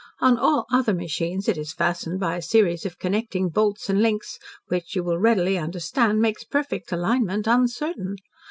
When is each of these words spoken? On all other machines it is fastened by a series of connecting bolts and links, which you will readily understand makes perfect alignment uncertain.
On 0.19 0.35
all 0.35 0.65
other 0.71 0.95
machines 0.95 1.47
it 1.47 1.59
is 1.59 1.73
fastened 1.73 2.19
by 2.19 2.35
a 2.35 2.41
series 2.41 2.87
of 2.87 2.97
connecting 2.97 3.49
bolts 3.49 3.87
and 3.87 4.01
links, 4.01 4.39
which 4.67 4.95
you 4.95 5.03
will 5.03 5.19
readily 5.19 5.59
understand 5.59 6.19
makes 6.19 6.43
perfect 6.43 6.91
alignment 6.91 7.45
uncertain. 7.45 8.15